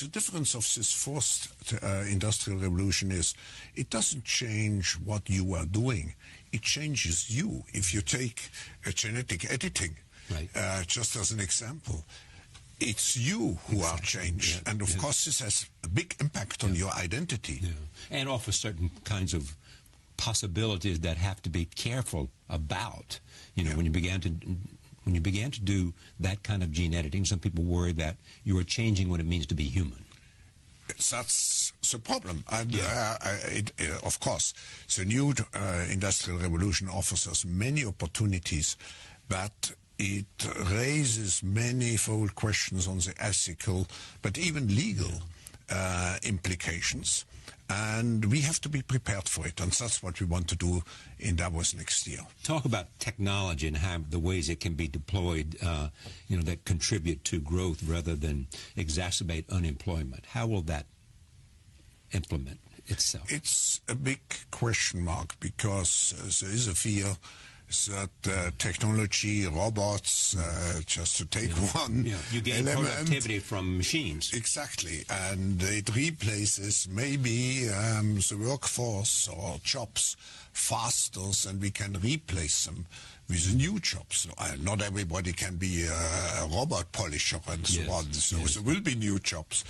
[0.00, 3.34] the difference of this fourth uh, industrial revolution is
[3.74, 6.14] it doesn't change what you are doing.
[6.52, 7.64] It changes you.
[7.72, 8.50] If you take
[8.94, 9.96] genetic editing,
[10.30, 10.48] right.
[10.54, 12.04] uh, just as an example,
[12.80, 13.84] it's you who exactly.
[13.84, 14.62] are changed.
[14.62, 14.70] Yeah.
[14.70, 14.96] And of yeah.
[14.96, 16.80] course, this has a big impact on yeah.
[16.80, 17.62] your identity.
[18.10, 19.56] And offers certain kinds of
[20.16, 23.20] possibilities that have to be careful about.
[23.54, 24.32] You know, when you began to
[25.04, 28.58] when you began to do that kind of gene editing, some people worry that you
[28.58, 30.04] are changing what it means to be human.
[30.88, 32.44] That's the problem.
[32.50, 33.16] And yeah.
[33.20, 34.52] uh, it, uh, of course,
[34.96, 38.76] the new uh, industrial revolution offers us many opportunities,
[39.28, 40.26] but it
[40.70, 43.86] raises manifold questions on the ethical,
[44.20, 45.22] but even legal
[45.72, 47.24] uh, implications.
[47.70, 49.58] And we have to be prepared for it.
[49.58, 50.82] And that's what we want to do
[51.18, 52.20] in Davos next year.
[52.42, 55.88] Talk about technology and how the ways it can be deployed, uh,
[56.28, 60.26] you know, that contribute to growth rather than exacerbate unemployment.
[60.26, 60.86] How will that
[62.12, 63.32] implement itself?
[63.32, 64.20] It's a big
[64.50, 67.16] question mark because uh, there is a fear
[67.72, 71.80] that uh, technology, robots, uh, just to take yeah.
[71.80, 72.16] one yeah.
[72.30, 74.32] You gain element, productivity from machines.
[74.32, 80.16] Exactly, and it replaces maybe um, the workforce or jobs
[80.52, 82.86] faster than we can replace them
[83.28, 84.28] with new jobs.
[84.36, 87.90] Uh, not everybody can be a, robot polisher and so yes.
[87.90, 88.54] on, so yes.
[88.54, 89.64] there will be new jobs.